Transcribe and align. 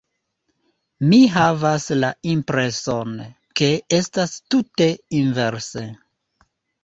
Mi 1.09 1.17
havas 1.33 1.83
la 2.03 2.07
impreson, 2.31 3.11
ke 3.61 3.69
estas 3.99 4.33
tute 4.55 4.87
inverse. 5.21 5.85